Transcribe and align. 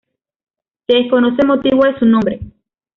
Se 0.87 0.97
desconoce 0.97 1.43
el 1.43 1.47
motivo 1.47 1.83
de 1.83 1.99
su 1.99 2.05
nombre. 2.07 2.39